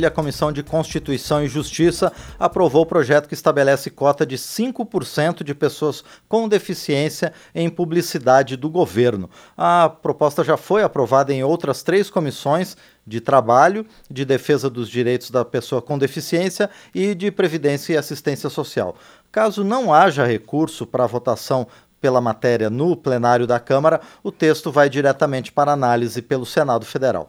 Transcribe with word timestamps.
A 0.00 0.10
Comissão 0.12 0.52
de 0.52 0.62
Constituição 0.62 1.42
e 1.42 1.48
Justiça 1.48 2.12
aprovou 2.38 2.82
o 2.82 2.86
projeto 2.86 3.26
que 3.26 3.34
estabelece 3.34 3.90
cota 3.90 4.24
de 4.24 4.36
5% 4.36 5.42
de 5.42 5.56
pessoas 5.56 6.04
com 6.28 6.48
deficiência 6.48 7.32
em 7.52 7.68
publicidade 7.68 8.56
do 8.56 8.70
governo. 8.70 9.28
A 9.56 9.88
proposta 9.88 10.44
já 10.44 10.56
foi 10.56 10.84
aprovada 10.84 11.34
em 11.34 11.42
outras 11.42 11.82
três 11.82 12.08
comissões 12.08 12.76
de 13.04 13.20
trabalho, 13.20 13.84
de 14.08 14.24
defesa 14.24 14.70
dos 14.70 14.88
direitos 14.88 15.32
da 15.32 15.44
pessoa 15.44 15.82
com 15.82 15.98
deficiência 15.98 16.70
e 16.94 17.12
de 17.12 17.32
previdência 17.32 17.94
e 17.94 17.96
assistência 17.96 18.48
social. 18.48 18.94
Caso 19.32 19.64
não 19.64 19.92
haja 19.92 20.24
recurso 20.24 20.86
para 20.86 21.02
a 21.02 21.08
votação 21.08 21.66
pela 22.00 22.20
matéria 22.20 22.70
no 22.70 22.96
plenário 22.96 23.48
da 23.48 23.58
Câmara, 23.58 24.00
o 24.22 24.30
texto 24.30 24.70
vai 24.70 24.88
diretamente 24.88 25.50
para 25.50 25.72
análise 25.72 26.22
pelo 26.22 26.46
Senado 26.46 26.86
Federal. 26.86 27.28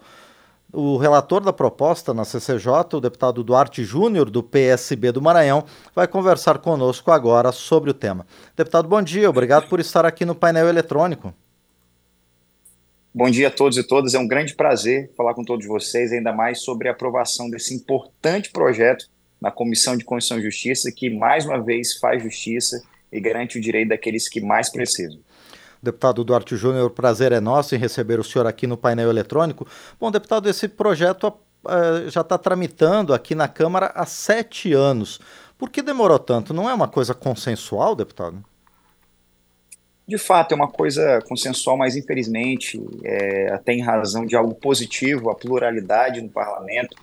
O 0.72 0.98
relator 0.98 1.44
da 1.44 1.52
proposta 1.52 2.14
na 2.14 2.24
CCJ, 2.24 2.70
o 2.94 3.00
deputado 3.00 3.44
Duarte 3.44 3.84
Júnior, 3.84 4.30
do 4.30 4.44
PSB 4.44 5.12
do 5.12 5.22
Maranhão, 5.22 5.66
vai 5.96 6.08
conversar 6.08 6.60
conosco 6.60 7.10
agora 7.10 7.52
sobre 7.52 7.90
o 7.90 7.94
tema. 7.94 8.26
Deputado, 8.56 8.88
bom 8.88 9.02
dia, 9.02 9.28
obrigado 9.28 9.68
por 9.68 9.80
estar 9.80 10.06
aqui 10.06 10.26
no 10.26 10.36
painel 10.36 10.70
eletrônico. 10.70 11.34
Bom 13.12 13.32
dia 13.32 13.48
a 13.48 13.52
todos 13.52 13.80
e 13.80 13.84
todas, 13.84 14.14
é 14.14 14.20
um 14.20 14.28
grande 14.28 14.54
prazer 14.54 15.12
falar 15.18 15.34
com 15.34 15.44
todos 15.44 15.66
vocês, 15.66 16.12
ainda 16.14 16.32
mais 16.32 16.62
sobre 16.62 16.88
a 16.88 16.92
aprovação 16.92 17.50
desse 17.50 17.74
importante 17.74 18.52
projeto 18.52 19.10
na 19.42 19.50
Comissão 19.50 19.98
de 19.98 20.06
Constituição 20.06 20.38
e 20.38 20.52
Justiça, 20.52 20.92
que 20.92 21.10
mais 21.10 21.48
uma 21.48 21.60
vez 21.60 21.98
faz 21.98 22.22
justiça 22.22 22.84
e 23.12 23.20
garante 23.20 23.58
o 23.58 23.62
direito 23.62 23.90
daqueles 23.90 24.30
que 24.30 24.40
mais 24.40 24.70
precisam. 24.70 25.20
Deputado 25.82 26.24
Duarte 26.26 26.58
Júnior, 26.58 26.88
o 26.88 26.90
prazer 26.90 27.32
é 27.32 27.40
nosso 27.40 27.74
em 27.74 27.78
receber 27.78 28.20
o 28.20 28.24
senhor 28.24 28.46
aqui 28.46 28.68
no 28.68 28.76
painel 28.76 29.10
eletrônico. 29.10 29.66
Bom, 29.98 30.12
deputado, 30.12 30.50
esse 30.50 30.68
projeto 30.68 31.28
uh, 31.64 32.10
já 32.10 32.20
está 32.20 32.38
tramitando 32.38 33.14
aqui 33.14 33.34
na 33.34 33.48
Câmara 33.48 33.92
há 33.96 34.06
sete 34.06 34.74
anos. 34.74 35.22
Por 35.58 35.70
que 35.70 35.82
demorou 35.82 36.20
tanto? 36.20 36.54
Não 36.54 36.70
é 36.70 36.74
uma 36.74 36.88
coisa 36.88 37.14
consensual, 37.14 37.96
deputado? 37.96 38.44
De 40.06 40.18
fato, 40.18 40.54
é 40.54 40.56
uma 40.56 40.68
coisa 40.68 41.22
consensual, 41.28 41.78
mas 41.78 41.96
infelizmente, 41.96 42.82
é, 43.04 43.54
até 43.54 43.74
em 43.74 43.82
razão 43.82 44.26
de 44.26 44.36
algo 44.36 44.56
positivo, 44.56 45.30
a 45.30 45.36
pluralidade 45.36 46.20
no 46.20 46.30
parlamento, 46.30 46.96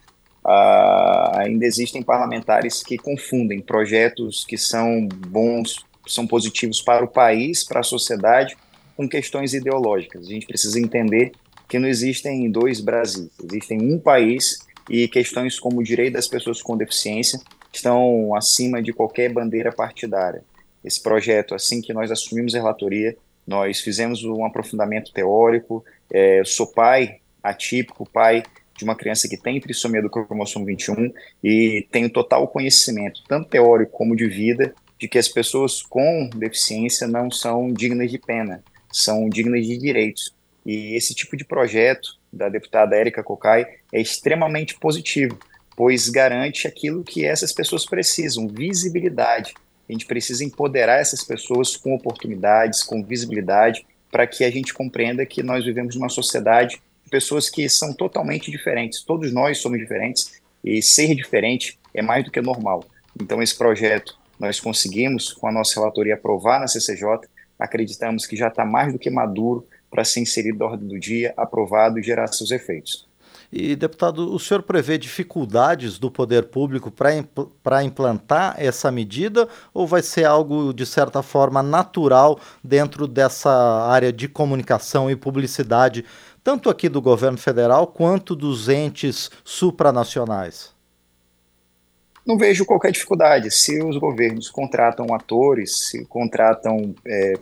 uh, 0.45 1.39
ainda 1.39 1.65
existem 1.65 2.03
parlamentares 2.03 2.83
que 2.83 2.99
confundem 2.99 3.61
projetos 3.61 4.45
que 4.45 4.59
são 4.59 5.07
bons, 5.09 5.87
são 6.07 6.27
positivos 6.27 6.83
para 6.83 7.05
o 7.05 7.09
país, 7.09 7.65
para 7.65 7.81
a 7.81 7.85
sociedade, 7.85 8.57
com 8.97 9.09
questões 9.09 9.55
ideológicas. 9.55 10.27
A 10.27 10.31
gente 10.31 10.47
precisa 10.47 10.81
entender 10.81 11.33
que 11.69 11.79
não 11.79 11.89
existem 11.89 12.51
dois 12.51 12.81
Brasis, 12.81 13.29
existem 13.45 13.81
um 13.83 13.99
país 13.99 14.59
e 14.89 15.07
questões 15.09 15.59
como 15.59 15.81
o 15.81 15.85
direito 15.85 16.15
das 16.15 16.29
pessoas 16.29 16.63
com 16.63 16.77
deficiência 16.77 17.41
estão 17.73 18.35
acima 18.35 18.83
de 18.83 18.93
qualquer 18.93 19.33
bandeira 19.33 19.73
partidária. 19.73 20.43
Esse 20.85 21.03
projeto, 21.03 21.55
assim 21.55 21.81
que 21.81 21.93
nós 21.93 22.11
assumimos 22.11 22.55
a 22.55 22.59
relatoria, 22.59 23.17
nós 23.47 23.81
fizemos 23.81 24.25
um 24.25 24.45
aprofundamento 24.45 25.13
teórico. 25.13 25.85
É, 26.11 26.43
sou 26.45 26.67
pai 26.69 27.19
atípico, 27.43 28.09
pai 28.09 28.43
de 28.77 28.85
uma 28.85 28.95
criança 28.95 29.29
que 29.29 29.37
tem 29.37 29.61
trissomia 29.61 30.03
do 30.03 30.11
cromossomo 30.11 30.67
21 30.67 31.13
e 31.43 31.87
tenho 31.91 32.11
total 32.11 32.47
conhecimento, 32.47 33.23
tanto 33.27 33.49
teórico 33.49 33.93
como 33.93 34.15
de 34.15 34.29
vida, 34.29 34.75
de 34.99 35.09
que 35.09 35.19
as 35.19 35.29
pessoas 35.29 35.83
com 35.83 36.29
deficiência 36.37 37.07
não 37.07 37.31
são 37.31 37.73
dignas 37.73 38.11
de 38.11 38.19
pena 38.19 38.63
são 38.97 39.29
dignas 39.29 39.67
de 39.67 39.77
direitos. 39.77 40.35
E 40.65 40.97
esse 40.97 41.15
tipo 41.15 41.37
de 41.37 41.45
projeto 41.45 42.17
da 42.33 42.49
deputada 42.49 42.97
Érica 42.97 43.23
Cocai 43.23 43.67
é 43.93 44.01
extremamente 44.01 44.75
positivo, 44.79 45.39
pois 45.77 46.09
garante 46.09 46.67
aquilo 46.67 47.05
que 47.05 47.25
essas 47.25 47.53
pessoas 47.53 47.85
precisam, 47.85 48.49
visibilidade. 48.49 49.55
A 49.89 49.93
gente 49.93 50.07
precisa 50.07 50.45
empoderar 50.45 51.01
essas 51.01 51.23
pessoas 51.23 51.77
com 51.77 51.95
oportunidades, 51.95 52.83
com 52.83 53.05
visibilidade, 53.05 53.87
para 54.11 54.27
que 54.27 54.43
a 54.43 54.51
gente 54.51 54.75
compreenda 54.75 55.27
que 55.27 55.43
nós 55.43 55.65
vivemos 55.65 55.95
numa 55.95 56.09
sociedade 56.09 56.81
de 57.05 57.11
pessoas 57.11 57.49
que 57.49 57.69
são 57.69 57.93
totalmente 57.93 58.51
diferentes. 58.51 59.03
Todos 59.03 59.33
nós 59.33 59.59
somos 59.59 59.79
diferentes 59.79 60.41
e 60.65 60.83
ser 60.83 61.15
diferente 61.15 61.79
é 61.95 62.03
mais 62.03 62.25
do 62.25 62.31
que 62.31 62.41
normal. 62.41 62.85
Então, 63.21 63.43
esse 63.43 63.57
projeto 63.57 64.19
nós 64.39 64.59
conseguimos, 64.59 65.33
com 65.33 65.47
a 65.47 65.53
nossa 65.53 65.79
relatoria, 65.79 66.15
aprovar 66.15 66.61
na 66.61 66.67
CCJ 66.67 67.21
acreditamos 67.59 68.27
que 68.27 68.37
já 68.37 68.49
está 68.49 68.65
mais 68.65 68.93
do 68.93 68.99
que 68.99 69.11
maduro 69.11 69.67
para 69.91 70.05
ser 70.05 70.21
inserido 70.21 70.59
na 70.59 70.67
ordem 70.67 70.89
do 70.89 70.99
dia, 70.99 71.33
aprovado 71.37 71.99
e 71.99 72.03
gerar 72.03 72.27
seus 72.29 72.51
efeitos. 72.51 73.07
E, 73.53 73.77
deputado, 73.77 74.35
o 74.35 74.39
senhor 74.39 74.63
prevê 74.63 74.99
dificuldades 74.99 75.99
do 75.99 76.11
poder 76.11 76.47
público 76.47 76.91
para 76.91 77.85
implantar 77.85 78.57
essa 78.59 78.91
medida 78.91 79.49
ou 79.73 79.87
vai 79.87 80.03
ser 80.03 80.25
algo, 80.25 80.73
de 80.73 80.85
certa 80.85 81.23
forma, 81.23 81.63
natural 81.63 82.39
dentro 82.63 83.07
dessa 83.07 83.51
área 83.89 84.13
de 84.13 84.29
comunicação 84.29 85.11
e 85.11 85.17
publicidade, 85.17 86.05
tanto 86.43 86.69
aqui 86.69 86.89
do 86.89 87.01
governo 87.01 87.39
federal 87.39 87.87
quanto 87.87 88.35
dos 88.35 88.69
entes 88.69 89.31
supranacionais? 89.45 90.76
Não 92.27 92.37
vejo 92.37 92.67
qualquer 92.67 92.91
dificuldade. 92.91 93.51
Se 93.51 93.81
os 93.83 93.97
governos 93.97 94.51
contratam 94.51 95.15
atores, 95.15 95.89
se 95.89 96.05
contratam 96.07 96.95
é, 97.07 97.35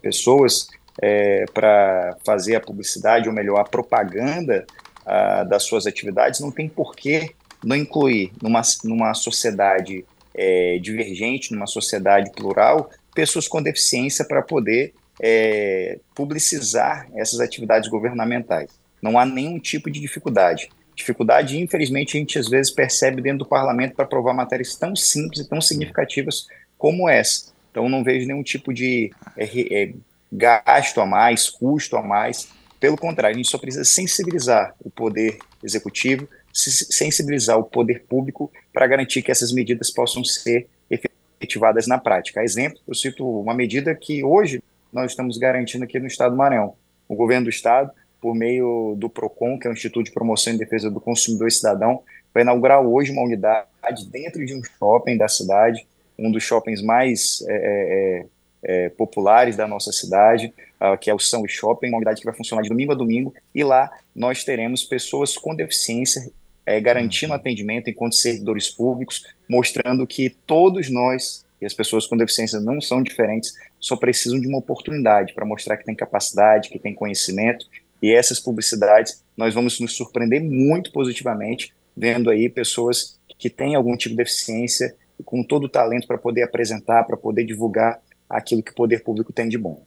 pessoas 0.00 0.68
é, 1.00 1.44
para 1.52 2.16
fazer 2.24 2.56
a 2.56 2.60
publicidade, 2.60 3.28
ou 3.28 3.34
melhor, 3.34 3.60
a 3.60 3.64
propaganda 3.64 4.64
a, 5.04 5.44
das 5.44 5.64
suas 5.64 5.86
atividades, 5.86 6.40
não 6.40 6.50
tem 6.50 6.68
por 6.68 6.96
que 6.96 7.34
não 7.62 7.76
incluir 7.76 8.32
numa, 8.42 8.62
numa 8.84 9.14
sociedade 9.14 10.04
é, 10.34 10.78
divergente, 10.78 11.52
numa 11.52 11.66
sociedade 11.66 12.30
plural, 12.32 12.90
pessoas 13.14 13.46
com 13.46 13.62
deficiência 13.62 14.24
para 14.24 14.42
poder 14.42 14.94
é, 15.20 15.98
publicizar 16.14 17.06
essas 17.14 17.38
atividades 17.38 17.88
governamentais. 17.88 18.70
Não 19.00 19.18
há 19.18 19.26
nenhum 19.26 19.58
tipo 19.58 19.90
de 19.90 20.00
dificuldade 20.00 20.70
dificuldade, 20.94 21.56
e 21.56 21.60
infelizmente 21.60 22.16
a 22.16 22.20
gente 22.20 22.38
às 22.38 22.48
vezes 22.48 22.70
percebe 22.70 23.22
dentro 23.22 23.40
do 23.40 23.46
parlamento 23.46 23.94
para 23.94 24.04
aprovar 24.04 24.34
matérias 24.34 24.74
tão 24.74 24.94
simples 24.94 25.40
e 25.40 25.48
tão 25.48 25.60
significativas 25.60 26.46
como 26.76 27.08
essa. 27.08 27.52
Então 27.70 27.88
não 27.88 28.04
vejo 28.04 28.26
nenhum 28.26 28.42
tipo 28.42 28.72
de 28.72 29.10
é, 29.36 29.82
é, 29.82 29.94
gasto 30.30 31.00
a 31.00 31.06
mais, 31.06 31.48
custo 31.48 31.96
a 31.96 32.02
mais. 32.02 32.48
Pelo 32.78 32.96
contrário, 32.96 33.34
a 33.34 33.36
gente 33.36 33.50
só 33.50 33.58
precisa 33.58 33.84
sensibilizar 33.84 34.74
o 34.80 34.90
poder 34.90 35.38
executivo, 35.62 36.28
sensibilizar 36.52 37.58
o 37.58 37.64
poder 37.64 38.04
público 38.08 38.52
para 38.72 38.86
garantir 38.86 39.22
que 39.22 39.30
essas 39.30 39.52
medidas 39.52 39.90
possam 39.90 40.22
ser 40.24 40.68
efetivadas 40.90 41.86
na 41.86 41.98
prática. 41.98 42.40
A 42.40 42.44
exemplo, 42.44 42.78
eu 42.86 42.94
cito 42.94 43.26
uma 43.40 43.54
medida 43.54 43.94
que 43.94 44.22
hoje 44.22 44.62
nós 44.92 45.12
estamos 45.12 45.38
garantindo 45.38 45.84
aqui 45.84 45.98
no 45.98 46.06
Estado 46.06 46.32
do 46.32 46.36
Maranhão. 46.36 46.74
O 47.08 47.14
governo 47.14 47.44
do 47.44 47.50
Estado 47.50 47.90
por 48.22 48.36
meio 48.36 48.94
do 48.96 49.10
PROCON, 49.10 49.58
que 49.58 49.66
é 49.66 49.70
o 49.70 49.72
Instituto 49.72 50.06
de 50.06 50.12
Promoção 50.12 50.54
e 50.54 50.56
Defesa 50.56 50.88
do 50.88 51.00
Consumidor 51.00 51.48
e 51.48 51.50
Cidadão, 51.50 52.02
vai 52.32 52.44
inaugurar 52.44 52.80
hoje 52.80 53.10
uma 53.10 53.22
unidade 53.22 53.66
dentro 54.10 54.46
de 54.46 54.54
um 54.54 54.62
shopping 54.62 55.16
da 55.16 55.26
cidade, 55.26 55.84
um 56.16 56.30
dos 56.30 56.44
shoppings 56.44 56.80
mais 56.80 57.44
é, 57.48 57.54
é, 57.54 58.26
é, 58.62 58.84
é 58.86 58.88
populares 58.90 59.56
da 59.56 59.66
nossa 59.66 59.90
cidade, 59.90 60.54
uh, 60.80 60.96
que 60.96 61.10
é 61.10 61.14
o 61.14 61.18
São 61.18 61.46
Shopping, 61.48 61.88
uma 61.88 61.96
unidade 61.96 62.20
que 62.20 62.26
vai 62.26 62.34
funcionar 62.34 62.62
de 62.62 62.68
domingo 62.68 62.92
a 62.92 62.94
domingo, 62.94 63.34
e 63.52 63.64
lá 63.64 63.90
nós 64.14 64.44
teremos 64.44 64.84
pessoas 64.84 65.36
com 65.36 65.52
deficiência 65.52 66.30
é, 66.64 66.80
garantindo 66.80 67.34
atendimento 67.34 67.90
enquanto 67.90 68.14
servidores 68.14 68.70
públicos, 68.70 69.26
mostrando 69.48 70.06
que 70.06 70.30
todos 70.30 70.88
nós, 70.88 71.44
e 71.60 71.66
as 71.66 71.74
pessoas 71.74 72.06
com 72.06 72.16
deficiência 72.16 72.60
não 72.60 72.80
são 72.80 73.02
diferentes, 73.02 73.52
só 73.80 73.96
precisam 73.96 74.40
de 74.40 74.46
uma 74.46 74.58
oportunidade 74.58 75.34
para 75.34 75.44
mostrar 75.44 75.76
que 75.76 75.84
tem 75.84 75.94
capacidade, 75.94 76.68
que 76.68 76.78
tem 76.78 76.94
conhecimento 76.94 77.66
e 78.02 78.12
essas 78.12 78.40
publicidades, 78.40 79.22
nós 79.36 79.54
vamos 79.54 79.78
nos 79.78 79.94
surpreender 79.94 80.42
muito 80.42 80.90
positivamente, 80.90 81.72
vendo 81.96 82.28
aí 82.28 82.48
pessoas 82.48 83.20
que 83.38 83.48
têm 83.48 83.76
algum 83.76 83.96
tipo 83.96 84.10
de 84.10 84.16
deficiência 84.16 84.96
com 85.24 85.44
todo 85.44 85.64
o 85.64 85.68
talento 85.68 86.06
para 86.06 86.18
poder 86.18 86.42
apresentar, 86.42 87.04
para 87.04 87.16
poder 87.16 87.44
divulgar 87.44 88.00
aquilo 88.28 88.62
que 88.62 88.72
o 88.72 88.74
poder 88.74 89.04
público 89.04 89.32
tem 89.32 89.48
de 89.48 89.56
bom. 89.56 89.84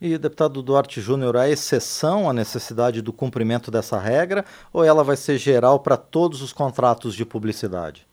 E, 0.00 0.16
deputado 0.16 0.62
Duarte 0.62 1.00
Júnior, 1.00 1.36
há 1.36 1.48
exceção 1.48 2.30
à 2.30 2.32
necessidade 2.32 3.02
do 3.02 3.12
cumprimento 3.12 3.68
dessa 3.68 3.98
regra 3.98 4.44
ou 4.72 4.84
ela 4.84 5.02
vai 5.02 5.16
ser 5.16 5.38
geral 5.38 5.80
para 5.80 5.96
todos 5.96 6.40
os 6.40 6.52
contratos 6.52 7.16
de 7.16 7.24
publicidade? 7.24 8.06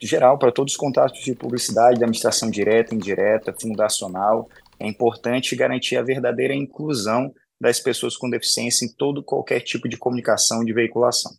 Geral, 0.00 0.36
para 0.36 0.50
todos 0.50 0.72
os 0.72 0.76
contratos 0.76 1.22
de 1.22 1.34
publicidade, 1.36 1.98
administração 1.98 2.50
direta, 2.50 2.94
indireta, 2.94 3.54
fundacional. 3.58 4.48
É 4.80 4.88
importante 4.88 5.54
garantir 5.54 5.96
a 5.96 6.02
verdadeira 6.02 6.52
inclusão 6.52 7.32
das 7.60 7.80
pessoas 7.80 8.16
com 8.16 8.28
deficiência 8.28 8.84
em 8.84 8.92
todo 8.92 9.22
qualquer 9.22 9.60
tipo 9.60 9.88
de 9.88 9.96
comunicação 9.96 10.62
e 10.62 10.66
de 10.66 10.72
veiculação. 10.72 11.32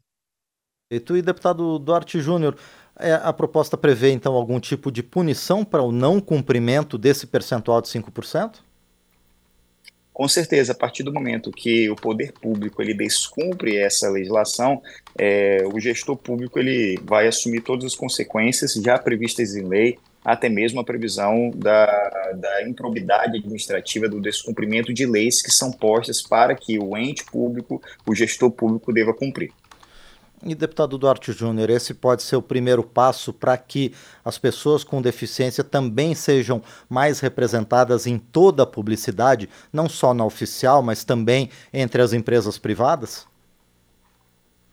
E 0.92 1.00
tu 1.00 1.18
e 1.18 1.22
deputado 1.22 1.80
Duarte 1.80 2.20
Júnior, 2.20 2.56
é, 2.98 3.14
a 3.14 3.34
proposta 3.34 3.76
prevê 3.76 4.12
então 4.12 4.34
algum 4.34 4.60
tipo 4.60 4.92
de 4.92 5.04
punição 5.04 5.66
para 5.66 5.82
o 5.82 5.92
não 5.92 6.22
cumprimento 6.22 6.98
desse 6.98 7.28
percentual 7.28 7.82
de 7.82 7.90
5%? 7.90 8.60
Com 10.14 10.30
certeza, 10.30 10.72
a 10.72 10.76
partir 10.76 11.04
do 11.04 11.12
momento 11.12 11.52
que 11.52 11.90
o 11.90 11.96
poder 11.96 12.32
público 12.32 12.82
ele 12.82 12.94
descumpre 12.94 13.76
essa 13.76 14.10
legislação, 14.10 14.82
é, 15.18 15.66
o 15.74 15.78
gestor 15.78 16.16
público 16.16 16.58
ele 16.58 16.98
vai 17.04 17.28
assumir 17.28 17.60
todas 17.60 17.84
as 17.84 17.96
consequências 17.96 18.76
já 18.76 18.98
previstas 18.98 19.56
em 19.56 19.68
lei, 19.68 20.00
até 20.26 20.50
mesmo 20.50 20.80
a 20.80 20.84
previsão 20.84 21.52
da, 21.56 22.34
da 22.36 22.68
improbidade 22.68 23.38
administrativa, 23.38 24.10
do 24.10 24.20
descumprimento 24.20 24.92
de 24.92 25.06
leis 25.06 25.42
que 25.42 25.52
são 25.52 25.72
postas 25.72 26.24
para 26.24 26.56
que 26.56 26.80
o 26.80 26.98
ente 26.98 27.24
público, 27.24 27.80
o 28.08 28.16
gestor 28.16 28.50
público, 28.50 28.92
deva 28.92 29.14
cumprir. 29.14 29.52
E, 30.44 30.54
deputado 30.54 30.98
Duarte 30.98 31.32
Júnior, 31.32 31.70
esse 31.70 31.94
pode 31.94 32.22
ser 32.22 32.36
o 32.36 32.42
primeiro 32.42 32.84
passo 32.84 33.32
para 33.32 33.58
que 33.58 33.94
as 34.24 34.38
pessoas 34.38 34.84
com 34.84 35.02
deficiência 35.02 35.64
também 35.64 36.14
sejam 36.14 36.62
mais 36.90 37.20
representadas 37.20 38.06
em 38.06 38.18
toda 38.18 38.64
a 38.64 38.68
publicidade, 38.68 39.50
não 39.72 39.88
só 39.88 40.14
na 40.14 40.26
oficial, 40.26 40.84
mas 40.84 41.04
também 41.04 41.50
entre 41.74 42.02
as 42.02 42.14
empresas 42.14 42.58
privadas? 42.58 43.26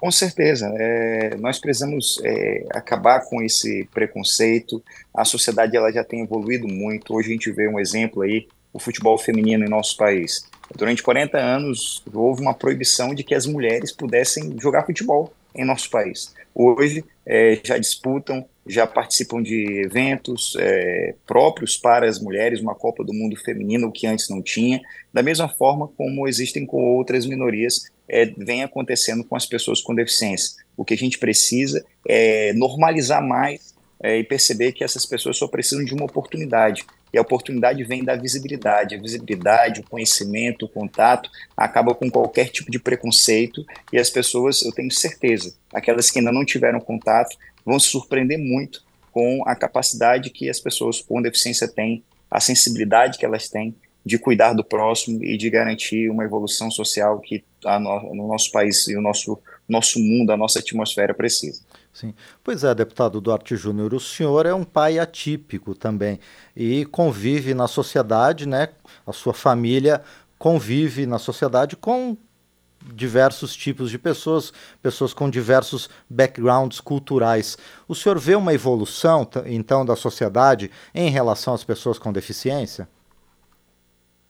Com 0.03 0.11
certeza. 0.11 0.67
É, 0.77 1.37
nós 1.37 1.61
precisamos 1.61 2.21
é, 2.25 2.65
acabar 2.71 3.21
com 3.21 3.41
esse 3.41 3.89
preconceito. 3.95 4.83
A 5.15 5.25
sociedade 5.25 5.77
ela 5.77 5.93
já 5.93 6.03
tem 6.03 6.23
evoluído 6.23 6.67
muito. 6.67 7.15
Hoje 7.15 7.29
a 7.29 7.33
gente 7.33 7.53
vê 7.53 7.69
um 7.69 7.79
exemplo 7.79 8.23
aí, 8.23 8.49
o 8.73 8.81
futebol 8.81 9.17
feminino 9.17 9.65
em 9.65 9.69
nosso 9.69 9.97
país. 9.97 10.45
Durante 10.75 11.05
40 11.05 11.39
anos 11.39 12.03
houve 12.13 12.43
uma 12.43 12.53
proibição 12.53 13.15
de 13.15 13.23
que 13.23 13.33
as 13.33 13.47
mulheres 13.47 13.93
pudessem 13.93 14.57
jogar 14.61 14.85
futebol 14.85 15.33
em 15.55 15.65
nosso 15.65 15.89
país. 15.89 16.35
Hoje 16.53 17.05
é, 17.25 17.61
já 17.63 17.79
disputam, 17.79 18.45
já 18.67 18.87
participam 18.87 19.43
de 19.43 19.83
eventos 19.85 20.55
é, 20.59 21.15
próprios 21.27 21.77
para 21.77 22.09
as 22.09 22.21
mulheres, 22.21 22.61
uma 22.61 22.75
Copa 22.75 23.05
do 23.05 23.13
Mundo 23.13 23.37
feminina, 23.37 23.87
o 23.87 23.93
que 23.93 24.07
antes 24.07 24.29
não 24.29 24.41
tinha, 24.41 24.81
da 25.13 25.23
mesma 25.23 25.49
forma 25.49 25.89
como 25.89 26.29
existem 26.29 26.65
com 26.65 26.83
outras 26.97 27.27
minorias 27.27 27.91
é, 28.09 28.27
vem 28.27 28.63
acontecendo 28.63 29.25
com 29.25 29.35
as 29.35 29.47
pessoas 29.47 29.81
com 29.81 29.95
deficiência. 29.95 30.63
O 30.77 30.85
que 30.85 30.95
a 30.95 30.97
gente 30.97 31.19
precisa 31.19 31.85
é 32.07 32.53
normalizar 32.53 33.27
mais 33.27 33.75
é, 34.03 34.19
e 34.19 34.25
perceber 34.25 34.73
que 34.73 34.85
essas 34.85 35.07
pessoas 35.07 35.39
só 35.39 35.47
precisam 35.47 35.85
de 35.85 35.95
uma 35.95 36.05
oportunidade. 36.05 36.85
E 37.13 37.19
a 37.19 37.23
oportunidade 37.23 37.85
vem 37.85 38.03
da 38.03 38.17
visibilidade. 38.17 38.95
A 38.95 39.01
visibilidade, 39.01 39.81
o 39.81 39.85
conhecimento, 39.85 40.65
o 40.65 40.69
contato 40.69 41.31
acaba 41.57 41.95
com 41.95 42.11
qualquer 42.11 42.49
tipo 42.49 42.71
de 42.71 42.79
preconceito 42.79 43.65
e 43.93 43.99
as 43.99 44.11
pessoas, 44.11 44.63
eu 44.63 44.73
tenho 44.73 44.91
certeza, 44.91 45.55
aquelas 45.73 46.11
que 46.11 46.19
ainda 46.19 46.33
não 46.33 46.45
tiveram 46.45 46.81
contato, 46.81 47.37
vão 47.65 47.79
se 47.79 47.89
surpreender 47.89 48.39
muito 48.39 48.83
com 49.11 49.43
a 49.47 49.55
capacidade 49.55 50.31
que 50.31 50.49
as 50.49 50.59
pessoas 50.59 51.01
com 51.01 51.21
deficiência 51.21 51.69
têm, 51.69 52.03
a 52.31 52.41
sensibilidade 52.41 53.19
que 53.19 53.27
elas 53.27 53.49
têm 53.49 53.75
de 54.05 54.19
cuidar 54.19 54.53
do 54.53 54.65
próximo 54.65 55.23
e 55.23 55.37
de 55.37 55.49
garantir 55.49 56.11
uma 56.11 56.25
evolução 56.25 56.71
social 56.71 57.21
que 57.21 57.45
no, 57.65 58.15
no 58.15 58.29
nosso 58.29 58.51
país 58.51 58.89
e 58.89 58.97
o 58.97 59.01
nosso, 59.01 59.39
nosso 59.69 60.01
mundo, 60.01 60.33
a 60.33 60.37
nossa 60.37 60.59
atmosfera 60.59 61.15
precisa. 61.15 61.63
Sim. 61.93 62.15
Pois 62.43 62.65
é, 62.65 62.75
deputado 62.75 63.21
Duarte 63.21 63.55
Júnior, 63.55 63.93
o 63.95 64.01
senhor 64.01 64.47
é 64.47 64.55
um 64.55 64.65
pai 64.65 64.99
atípico 64.99 65.75
também 65.75 66.19
e 66.57 66.87
convive 66.87 67.55
na 67.55 67.69
sociedade, 67.69 68.49
né? 68.49 68.71
A 69.07 69.13
sua 69.13 69.35
família 69.35 70.03
convive 70.39 71.07
na 71.07 71.19
sociedade 71.19 71.77
com 71.77 72.17
diversos 72.95 73.55
tipos 73.55 73.91
de 73.91 73.99
pessoas, 73.99 74.53
pessoas 74.83 75.13
com 75.13 75.31
diversos 75.31 75.89
backgrounds 76.09 76.81
culturais. 76.81 77.57
O 77.87 77.95
senhor 77.95 78.19
vê 78.19 78.35
uma 78.35 78.53
evolução, 78.53 79.29
então, 79.47 79.85
da 79.85 79.97
sociedade 79.97 80.71
em 80.95 81.11
relação 81.11 81.55
às 81.55 81.65
pessoas 81.65 81.99
com 81.99 82.13
deficiência? 82.13 82.89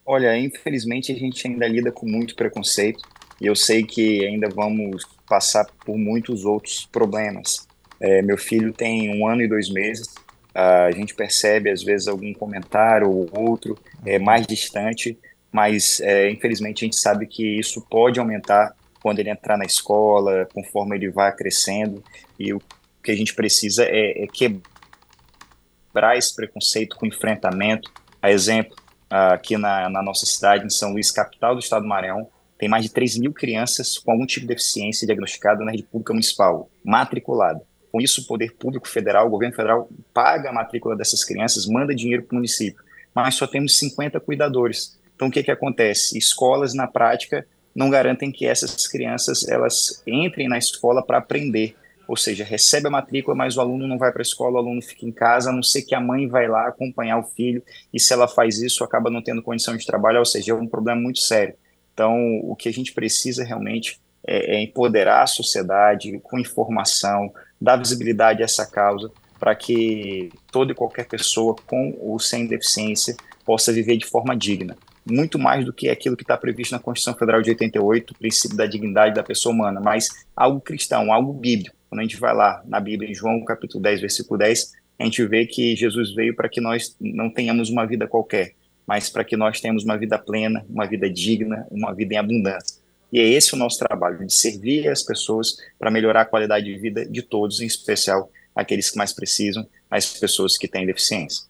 Olha, 0.04 0.36
infelizmente 0.36 1.12
a 1.12 1.14
gente 1.14 1.46
ainda 1.46 1.66
lida 1.66 1.92
com 1.92 2.06
muito 2.06 2.34
preconceito 2.34 3.02
e 3.40 3.46
eu 3.46 3.54
sei 3.54 3.84
que 3.84 4.24
ainda 4.26 4.48
vamos 4.48 5.04
passar 5.28 5.64
por 5.84 5.96
muitos 5.96 6.44
outros 6.44 6.86
problemas. 6.90 7.66
É, 8.00 8.20
meu 8.20 8.36
filho 8.36 8.72
tem 8.72 9.16
um 9.16 9.26
ano 9.26 9.42
e 9.42 9.48
dois 9.48 9.70
meses, 9.70 10.14
a 10.54 10.90
gente 10.90 11.14
percebe 11.14 11.70
às 11.70 11.82
vezes 11.82 12.08
algum 12.08 12.32
comentário 12.34 13.08
ou 13.08 13.30
outro 13.32 13.78
é, 14.04 14.18
mais 14.18 14.46
distante, 14.46 15.18
mas 15.52 16.00
é, 16.00 16.30
infelizmente 16.30 16.84
a 16.84 16.86
gente 16.86 16.96
sabe 16.96 17.26
que 17.26 17.58
isso 17.58 17.86
pode 17.88 18.18
aumentar 18.18 18.74
quando 19.02 19.18
ele 19.18 19.30
entrar 19.30 19.58
na 19.58 19.64
escola, 19.64 20.48
conforme 20.54 20.96
ele 20.96 21.10
vai 21.10 21.34
crescendo, 21.34 22.02
e 22.38 22.54
o 22.54 22.60
que 23.02 23.10
a 23.10 23.16
gente 23.16 23.34
precisa 23.34 23.84
é, 23.84 24.24
é 24.24 24.26
quebrar 24.26 26.16
esse 26.16 26.34
preconceito 26.34 26.96
com 26.96 27.04
enfrentamento. 27.04 27.90
A 28.22 28.30
exemplo, 28.30 28.76
aqui 29.10 29.56
na, 29.58 29.90
na, 29.90 30.02
nossa 30.02 30.24
cidade, 30.24 30.64
em 30.64 30.70
São 30.70 30.92
Luís, 30.92 31.10
capital 31.10 31.54
do 31.54 31.60
estado 31.60 31.82
do 31.82 31.88
Maranhão, 31.88 32.28
tem 32.56 32.68
mais 32.68 32.84
de 32.84 32.92
3 32.92 33.18
mil 33.18 33.32
crianças 33.32 33.98
com 33.98 34.12
algum 34.12 34.24
tipo 34.24 34.42
de 34.42 34.54
deficiência 34.54 35.04
diagnosticada 35.04 35.64
na 35.64 35.72
rede 35.72 35.82
pública 35.82 36.12
municipal, 36.12 36.70
matriculada. 36.84 37.60
Com 37.90 38.00
isso, 38.00 38.22
o 38.22 38.26
poder 38.26 38.52
público 38.52 38.88
federal, 38.88 39.26
o 39.26 39.30
governo 39.30 39.54
federal, 39.54 39.88
paga 40.14 40.48
a 40.48 40.52
matrícula 40.52 40.96
dessas 40.96 41.24
crianças, 41.24 41.66
manda 41.66 41.92
dinheiro 41.92 42.22
para 42.22 42.34
o 42.34 42.36
município, 42.36 42.82
mas 43.12 43.34
só 43.34 43.48
temos 43.48 43.76
50 43.78 44.20
cuidadores. 44.20 44.96
Então, 45.22 45.28
o 45.28 45.32
que, 45.32 45.44
que 45.44 45.52
acontece? 45.52 46.18
Escolas, 46.18 46.74
na 46.74 46.88
prática, 46.88 47.46
não 47.72 47.88
garantem 47.88 48.32
que 48.32 48.44
essas 48.44 48.88
crianças 48.88 49.46
elas 49.48 50.02
entrem 50.04 50.48
na 50.48 50.58
escola 50.58 51.00
para 51.00 51.18
aprender 51.18 51.76
ou 52.08 52.16
seja, 52.16 52.44
recebe 52.44 52.88
a 52.88 52.90
matrícula, 52.90 53.34
mas 53.34 53.56
o 53.56 53.60
aluno 53.60 53.86
não 53.86 53.96
vai 53.96 54.10
para 54.10 54.20
a 54.20 54.22
escola, 54.22 54.56
o 54.56 54.58
aluno 54.58 54.82
fica 54.82 55.06
em 55.06 55.12
casa, 55.12 55.48
a 55.48 55.52
não 55.52 55.62
ser 55.62 55.82
que 55.82 55.94
a 55.94 56.00
mãe 56.00 56.26
vai 56.26 56.48
lá 56.48 56.66
acompanhar 56.66 57.16
o 57.16 57.22
filho, 57.22 57.62
e 57.94 58.00
se 58.00 58.12
ela 58.12 58.26
faz 58.26 58.60
isso, 58.60 58.82
acaba 58.82 59.08
não 59.08 59.22
tendo 59.22 59.40
condição 59.40 59.76
de 59.76 59.86
trabalho, 59.86 60.18
ou 60.18 60.24
seja, 60.24 60.50
é 60.50 60.54
um 60.54 60.66
problema 60.66 61.00
muito 61.00 61.20
sério. 61.20 61.54
Então, 61.94 62.40
o 62.42 62.56
que 62.56 62.68
a 62.68 62.72
gente 62.72 62.92
precisa 62.92 63.44
realmente 63.44 64.00
é, 64.26 64.56
é 64.56 64.62
empoderar 64.62 65.22
a 65.22 65.26
sociedade 65.28 66.18
com 66.24 66.38
informação, 66.38 67.32
dar 67.58 67.76
visibilidade 67.76 68.42
a 68.42 68.44
essa 68.44 68.66
causa, 68.66 69.10
para 69.38 69.54
que 69.54 70.30
toda 70.50 70.72
e 70.72 70.74
qualquer 70.74 71.06
pessoa 71.06 71.54
com 71.66 71.96
ou 72.00 72.18
sem 72.18 72.46
deficiência 72.46 73.16
possa 73.46 73.72
viver 73.72 73.96
de 73.96 74.04
forma 74.04 74.36
digna. 74.36 74.76
Muito 75.04 75.38
mais 75.38 75.64
do 75.64 75.72
que 75.72 75.88
aquilo 75.88 76.16
que 76.16 76.22
está 76.22 76.36
previsto 76.36 76.72
na 76.72 76.78
Constituição 76.78 77.18
Federal 77.18 77.42
de 77.42 77.50
88, 77.50 78.10
o 78.10 78.18
princípio 78.18 78.56
da 78.56 78.66
dignidade 78.66 79.14
da 79.14 79.22
pessoa 79.22 79.54
humana, 79.54 79.80
mas 79.80 80.08
algo 80.36 80.60
cristão, 80.60 81.12
algo 81.12 81.32
bíblico 81.32 81.76
quando 81.92 82.00
a 82.00 82.04
gente 82.04 82.16
vai 82.16 82.34
lá 82.34 82.62
na 82.64 82.80
Bíblia, 82.80 83.10
em 83.10 83.14
João 83.14 83.44
capítulo 83.44 83.82
10, 83.82 84.00
versículo 84.00 84.38
10, 84.38 84.72
a 84.98 85.04
gente 85.04 85.26
vê 85.26 85.44
que 85.44 85.76
Jesus 85.76 86.14
veio 86.14 86.34
para 86.34 86.48
que 86.48 86.58
nós 86.58 86.96
não 86.98 87.28
tenhamos 87.28 87.68
uma 87.68 87.84
vida 87.84 88.06
qualquer, 88.06 88.54
mas 88.86 89.10
para 89.10 89.22
que 89.22 89.36
nós 89.36 89.60
tenhamos 89.60 89.84
uma 89.84 89.98
vida 89.98 90.18
plena, 90.18 90.64
uma 90.70 90.86
vida 90.86 91.10
digna, 91.10 91.66
uma 91.70 91.92
vida 91.92 92.14
em 92.14 92.16
abundância. 92.16 92.80
E 93.12 93.20
é 93.20 93.28
esse 93.28 93.52
o 93.52 93.58
nosso 93.58 93.78
trabalho, 93.78 94.26
de 94.26 94.32
servir 94.32 94.88
as 94.88 95.02
pessoas 95.02 95.58
para 95.78 95.90
melhorar 95.90 96.22
a 96.22 96.24
qualidade 96.24 96.64
de 96.64 96.78
vida 96.78 97.04
de 97.04 97.20
todos, 97.20 97.60
em 97.60 97.66
especial 97.66 98.30
aqueles 98.56 98.90
que 98.90 98.96
mais 98.96 99.12
precisam, 99.12 99.68
as 99.90 100.18
pessoas 100.18 100.56
que 100.56 100.66
têm 100.66 100.86
deficiência. 100.86 101.44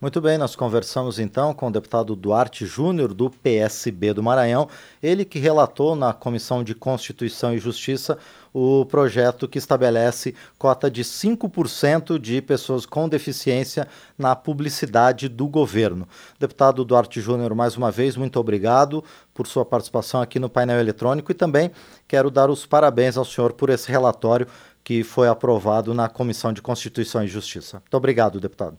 Muito 0.00 0.18
bem, 0.18 0.38
nós 0.38 0.56
conversamos 0.56 1.18
então 1.18 1.52
com 1.52 1.68
o 1.68 1.70
deputado 1.70 2.16
Duarte 2.16 2.64
Júnior, 2.64 3.12
do 3.12 3.28
PSB 3.28 4.14
do 4.14 4.22
Maranhão, 4.22 4.66
ele 5.02 5.26
que 5.26 5.38
relatou 5.38 5.94
na 5.94 6.14
Comissão 6.14 6.64
de 6.64 6.74
Constituição 6.74 7.52
e 7.52 7.58
Justiça 7.58 8.16
o 8.50 8.86
projeto 8.86 9.46
que 9.46 9.58
estabelece 9.58 10.34
cota 10.58 10.90
de 10.90 11.04
5% 11.04 12.18
de 12.18 12.40
pessoas 12.40 12.86
com 12.86 13.10
deficiência 13.10 13.86
na 14.16 14.34
publicidade 14.34 15.28
do 15.28 15.46
governo. 15.46 16.08
Deputado 16.38 16.82
Duarte 16.82 17.20
Júnior, 17.20 17.54
mais 17.54 17.76
uma 17.76 17.90
vez, 17.90 18.16
muito 18.16 18.40
obrigado 18.40 19.04
por 19.34 19.46
sua 19.46 19.66
participação 19.66 20.22
aqui 20.22 20.38
no 20.38 20.48
painel 20.48 20.80
eletrônico 20.80 21.30
e 21.30 21.34
também 21.34 21.70
quero 22.08 22.30
dar 22.30 22.48
os 22.48 22.64
parabéns 22.64 23.18
ao 23.18 23.24
senhor 23.26 23.52
por 23.52 23.68
esse 23.68 23.92
relatório 23.92 24.46
que 24.82 25.04
foi 25.04 25.28
aprovado 25.28 25.92
na 25.92 26.08
Comissão 26.08 26.54
de 26.54 26.62
Constituição 26.62 27.22
e 27.22 27.28
Justiça. 27.28 27.80
Muito 27.80 27.96
obrigado, 27.98 28.40
deputado. 28.40 28.78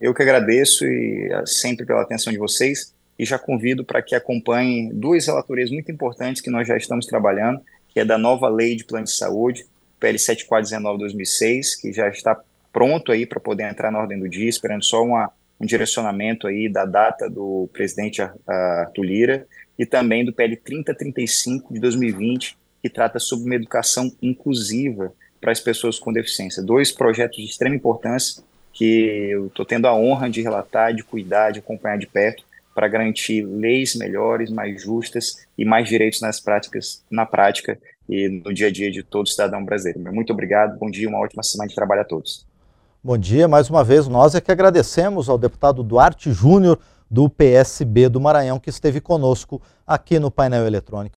Eu 0.00 0.14
que 0.14 0.22
agradeço 0.22 0.86
e 0.86 1.30
ah, 1.32 1.44
sempre 1.44 1.84
pela 1.84 2.00
atenção 2.00 2.32
de 2.32 2.38
vocês 2.38 2.94
e 3.18 3.24
já 3.26 3.38
convido 3.38 3.84
para 3.84 4.00
que 4.00 4.14
acompanhem 4.14 4.88
duas 4.94 5.26
relatorias 5.26 5.70
muito 5.70 5.92
importantes 5.92 6.40
que 6.40 6.48
nós 6.48 6.66
já 6.66 6.76
estamos 6.76 7.04
trabalhando, 7.04 7.60
que 7.90 8.00
é 8.00 8.04
da 8.04 8.16
nova 8.16 8.48
lei 8.48 8.74
de 8.74 8.84
plano 8.84 9.04
de 9.04 9.12
saúde, 9.12 9.66
PL 9.98 10.18
7419/2006, 10.18 11.78
que 11.78 11.92
já 11.92 12.08
está 12.08 12.40
pronto 12.72 13.12
aí 13.12 13.26
para 13.26 13.38
poder 13.38 13.64
entrar 13.64 13.90
na 13.90 13.98
ordem 13.98 14.18
do 14.18 14.26
dia, 14.26 14.48
esperando 14.48 14.82
só 14.82 15.04
uma, 15.04 15.30
um 15.60 15.66
direcionamento 15.66 16.46
aí 16.46 16.66
da 16.66 16.86
data 16.86 17.28
do 17.28 17.68
presidente 17.72 18.22
Arthur 18.46 19.04
Lira, 19.04 19.46
e 19.78 19.84
também 19.84 20.24
do 20.24 20.32
PL 20.32 20.56
3035 20.56 21.74
de 21.74 21.80
2020, 21.80 22.56
que 22.82 22.88
trata 22.88 23.18
sobre 23.18 23.44
uma 23.44 23.54
educação 23.54 24.10
inclusiva 24.22 25.12
para 25.40 25.52
as 25.52 25.60
pessoas 25.60 25.98
com 25.98 26.10
deficiência. 26.10 26.62
Dois 26.62 26.90
projetos 26.90 27.36
de 27.36 27.44
extrema 27.44 27.74
importância 27.74 28.42
que 28.72 29.30
eu 29.30 29.46
estou 29.46 29.64
tendo 29.64 29.86
a 29.86 29.94
honra 29.94 30.28
de 30.30 30.42
relatar, 30.42 30.94
de 30.94 31.02
cuidar, 31.02 31.50
de 31.50 31.58
acompanhar 31.58 31.98
de 31.98 32.06
perto, 32.06 32.44
para 32.74 32.88
garantir 32.88 33.42
leis 33.42 33.94
melhores, 33.94 34.50
mais 34.50 34.82
justas 34.82 35.46
e 35.58 35.64
mais 35.64 35.88
direitos 35.88 36.20
nas 36.20 36.40
práticas, 36.40 37.02
na 37.10 37.26
prática 37.26 37.78
e 38.08 38.28
no 38.28 38.54
dia 38.54 38.68
a 38.68 38.70
dia 38.70 38.90
de 38.90 39.02
todo 39.02 39.28
cidadão 39.28 39.64
brasileiro. 39.64 40.12
Muito 40.12 40.32
obrigado, 40.32 40.78
bom 40.78 40.90
dia, 40.90 41.08
uma 41.08 41.18
ótima 41.18 41.42
semana 41.42 41.68
de 41.68 41.74
trabalho 41.74 42.02
a 42.02 42.04
todos. 42.04 42.46
Bom 43.02 43.16
dia, 43.16 43.48
mais 43.48 43.70
uma 43.70 43.82
vez 43.82 44.06
nós 44.06 44.34
é 44.34 44.40
que 44.40 44.52
agradecemos 44.52 45.28
ao 45.28 45.38
deputado 45.38 45.82
Duarte 45.82 46.32
Júnior 46.32 46.78
do 47.10 47.28
PSB 47.28 48.08
do 48.08 48.20
Maranhão, 48.20 48.60
que 48.60 48.70
esteve 48.70 49.00
conosco 49.00 49.60
aqui 49.86 50.18
no 50.18 50.30
painel 50.30 50.66
eletrônico. 50.66 51.08